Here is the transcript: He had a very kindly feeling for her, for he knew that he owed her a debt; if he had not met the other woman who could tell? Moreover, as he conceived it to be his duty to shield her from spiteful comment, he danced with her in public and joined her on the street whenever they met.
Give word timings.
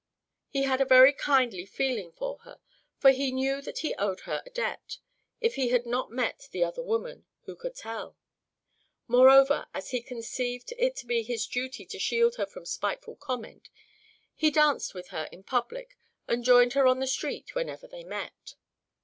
He 0.49 0.63
had 0.63 0.81
a 0.81 0.83
very 0.83 1.13
kindly 1.13 1.63
feeling 1.63 2.11
for 2.11 2.39
her, 2.39 2.59
for 2.97 3.11
he 3.11 3.31
knew 3.31 3.61
that 3.61 3.77
he 3.85 3.93
owed 3.99 4.21
her 4.21 4.41
a 4.43 4.49
debt; 4.49 4.97
if 5.39 5.53
he 5.57 5.67
had 5.69 5.85
not 5.85 6.09
met 6.09 6.47
the 6.49 6.63
other 6.63 6.81
woman 6.81 7.27
who 7.43 7.55
could 7.55 7.75
tell? 7.75 8.17
Moreover, 9.07 9.67
as 9.75 9.91
he 9.91 10.01
conceived 10.01 10.73
it 10.79 10.95
to 10.95 11.05
be 11.05 11.21
his 11.21 11.45
duty 11.45 11.85
to 11.85 11.99
shield 11.99 12.37
her 12.37 12.47
from 12.47 12.65
spiteful 12.65 13.15
comment, 13.15 13.69
he 14.33 14.49
danced 14.49 14.95
with 14.95 15.09
her 15.09 15.29
in 15.31 15.43
public 15.43 15.95
and 16.27 16.43
joined 16.43 16.73
her 16.73 16.87
on 16.87 16.99
the 16.99 17.05
street 17.05 17.53
whenever 17.53 17.85
they 17.87 18.03
met. 18.03 18.55